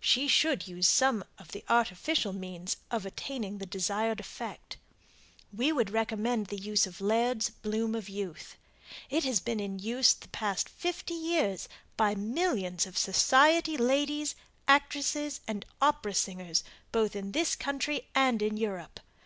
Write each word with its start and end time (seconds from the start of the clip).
She 0.00 0.28
should 0.28 0.66
use 0.66 0.88
some 0.88 1.24
of 1.38 1.48
the 1.52 1.62
artificial 1.68 2.32
means 2.32 2.78
of 2.90 3.04
attaining 3.04 3.58
the 3.58 3.66
desired 3.66 4.18
effect. 4.18 4.78
We 5.52 5.72
would 5.72 5.90
recommend 5.90 6.46
the 6.46 6.56
use 6.56 6.86
of 6.86 7.02
LAIRD'S 7.02 7.50
"BLOOM 7.50 7.94
OF 7.94 8.08
YOUTH." 8.08 8.56
It 9.10 9.24
has 9.24 9.40
been 9.40 9.60
in 9.60 9.78
use 9.78 10.14
the 10.14 10.28
past 10.28 10.70
fifty 10.70 11.12
years 11.12 11.68
by 11.98 12.14
millions 12.14 12.86
of 12.86 12.96
society 12.96 13.76
ladies, 13.76 14.34
actresses 14.66 15.42
and 15.46 15.66
opera 15.82 16.14
singers 16.14 16.64
both 16.90 17.14
in 17.14 17.32
this 17.32 17.54
country 17.54 18.08
and 18.14 18.40
in 18.40 18.56
Europe. 18.56 19.00